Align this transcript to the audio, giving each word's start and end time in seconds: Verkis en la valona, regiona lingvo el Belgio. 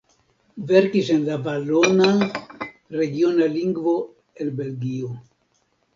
Verkis 0.69 1.09
en 1.15 1.27
la 1.27 1.35
valona, 1.47 2.09
regiona 2.97 3.51
lingvo 3.59 3.95
el 4.45 4.51
Belgio. 4.63 5.13